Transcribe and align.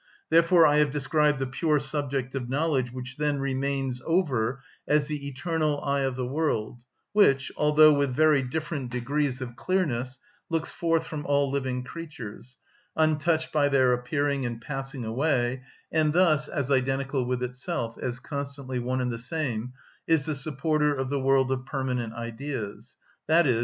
Therefore 0.31 0.65
I 0.65 0.77
have 0.77 0.89
described 0.89 1.37
the 1.37 1.45
pure 1.45 1.79
subject 1.79 2.33
of 2.33 2.49
knowledge 2.49 2.91
which 2.91 3.17
then 3.17 3.37
remains 3.37 4.01
over 4.03 4.59
as 4.87 5.05
the 5.05 5.27
eternal 5.27 5.79
eye 5.83 5.99
of 5.99 6.15
the 6.15 6.25
world, 6.25 6.81
which, 7.13 7.51
although 7.55 7.93
with 7.93 8.09
very 8.11 8.41
different 8.41 8.89
degrees 8.89 9.41
of 9.41 9.55
clearness, 9.55 10.17
looks 10.49 10.71
forth 10.71 11.05
from 11.05 11.23
all 11.27 11.51
living 11.51 11.83
creatures, 11.83 12.57
untouched 12.95 13.51
by 13.53 13.69
their 13.69 13.93
appearing 13.93 14.43
and 14.43 14.59
passing 14.59 15.05
away, 15.05 15.61
and 15.91 16.13
thus, 16.13 16.47
as 16.47 16.71
identical 16.71 17.23
with 17.25 17.43
itself, 17.43 17.95
as 17.99 18.17
constantly 18.19 18.79
one 18.79 19.01
and 19.01 19.13
the 19.13 19.19
same, 19.19 19.71
is 20.07 20.25
the 20.25 20.33
supporter 20.33 20.91
of 20.95 21.11
the 21.11 21.19
world 21.19 21.51
of 21.51 21.63
permanent 21.63 22.11
Ideas, 22.15 22.95
_i.e. 23.29 23.59